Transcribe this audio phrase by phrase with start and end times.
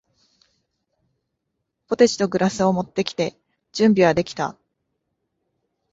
[1.87, 3.37] ポテチとグラスを持ってきて、
[3.71, 4.57] 準備はできた。